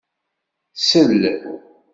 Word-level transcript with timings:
Sel! 0.85 1.13